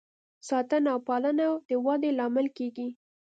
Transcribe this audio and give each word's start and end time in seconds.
ساتنه 0.49 0.87
او 0.93 0.99
پالنه 1.07 1.47
د 1.69 1.69
ودې 1.85 2.11
لامل 2.19 2.47
کیږي. 2.57 2.87